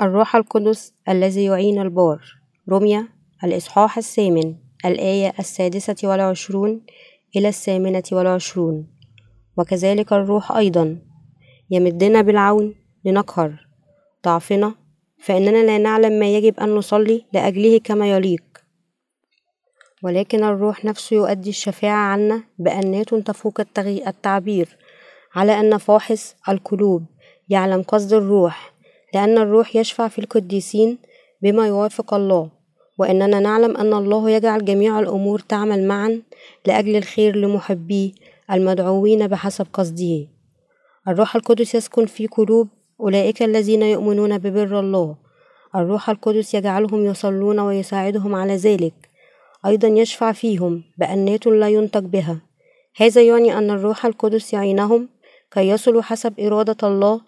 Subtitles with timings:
[0.00, 2.20] الروح القدس الذي يعين البار.
[2.70, 3.08] رمية
[3.44, 4.54] الإصحاح الثامن
[4.84, 6.80] الآية السادسة والعشرون
[7.36, 8.86] إلى الثامنة والعشرون.
[9.56, 10.98] وكذلك الروح أيضا.
[11.70, 13.66] يمدنا بالعون لنقهر.
[14.24, 14.74] ضعفنا
[15.18, 18.42] فإننا لا نعلم ما يجب أن نصلي لأجله كما يليق.
[20.02, 23.60] ولكن الروح نفسه يؤدي الشفاعة عنا بأنات تفوق
[24.06, 24.76] التعبير
[25.34, 27.06] على أن فاحص القلوب
[27.48, 28.75] يعلم قصد الروح.
[29.14, 30.98] لأن الروح يشفع في القديسين
[31.42, 32.50] بما يوافق الله
[32.98, 36.22] وإننا نعلم أن الله يجعل جميع الأمور تعمل معا
[36.66, 38.12] لأجل الخير لمحبيه
[38.50, 40.26] المدعوين بحسب قصده.
[41.08, 42.68] الروح القدس يسكن في قلوب
[43.00, 45.16] أولئك الذين يؤمنون ببر الله.
[45.74, 48.94] الروح القدس يجعلهم يصلون ويساعدهم على ذلك.
[49.66, 52.40] أيضا يشفع فيهم بأنات لا ينطق بها.
[52.96, 55.08] هذا يعني أن الروح القدس يعينهم
[55.50, 57.20] كي يصلوا حسب إرادة الله.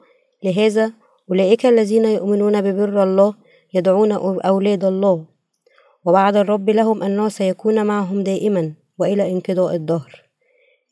[0.44, 0.92] لهذا
[1.30, 3.34] أولئك الذين يؤمنون ببر الله
[3.74, 4.12] يدعون
[4.50, 5.24] أولاد الله.
[6.04, 10.22] ووعد الرب لهم أنه سيكون معهم دائما وإلى انقضاء الدهر.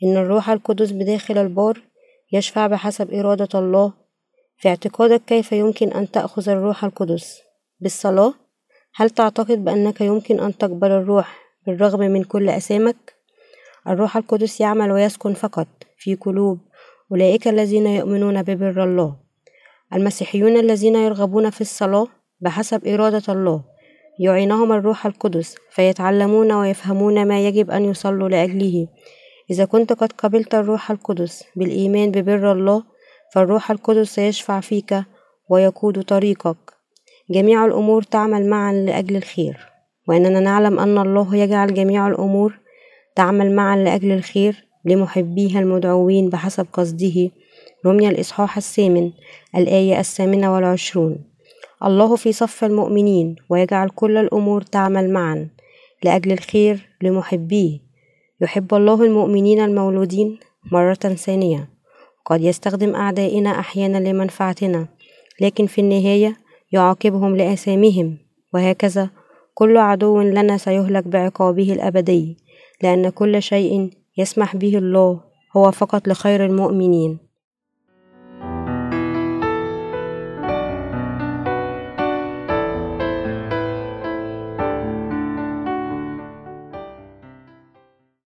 [0.04, 1.82] إن الروح القدس بداخل البار
[2.32, 3.92] يشفع بحسب إرادة الله.
[4.58, 7.42] في اعتقادك كيف يمكن أن تأخذ الروح القدس؟
[7.80, 8.34] بالصلاة؟
[8.94, 13.14] هل تعتقد بأنك يمكن أن تقبل الروح بالرغم من كل أسامك؟
[13.88, 16.58] الروح القدس يعمل ويسكن فقط في قلوب
[17.12, 19.25] أولئك الذين يؤمنون ببر الله.
[19.94, 22.06] المسيحيون الذين يرغبون في الصلاة
[22.40, 23.64] بحسب إرادة الله
[24.18, 28.88] يعينهم الروح القدس فيتعلمون ويفهمون ما يجب أن يصلوا لأجله.
[29.50, 32.82] إذا كنت قد قبلت الروح القدس بالإيمان ببر الله
[33.32, 35.02] فالروح القدس سيشفع فيك
[35.50, 36.56] ويقود طريقك.
[37.30, 39.56] جميع الأمور تعمل معا لأجل الخير.
[40.08, 42.58] وإننا نعلم أن الله يجعل جميع الأمور
[43.16, 47.30] تعمل معا لأجل الخير لمحبيه المدعوين بحسب قصده.
[47.86, 49.10] رمي الإصحاح الثامن
[49.56, 51.18] الآية الثامنة والعشرون.
[51.84, 55.48] الله في صف المؤمنين ويجعل كل الأمور تعمل معا
[56.04, 57.80] لأجل الخير لمحبيه.
[58.40, 60.38] يحب الله المؤمنين المولودين
[60.72, 61.68] مرة ثانية.
[62.24, 64.88] قد يستخدم أعدائنا أحيانا لمنفعتنا
[65.40, 66.36] لكن في النهاية
[66.72, 68.18] يعاقبهم لآثامهم
[68.54, 69.10] وهكذا
[69.54, 72.36] كل عدو لنا سيهلك بعقابه الأبدي
[72.82, 75.20] لأن كل شيء يسمح به الله
[75.56, 77.25] هو فقط لخير المؤمنين.